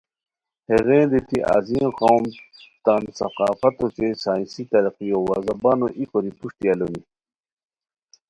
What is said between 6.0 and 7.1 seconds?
کوری پروشٹی الونی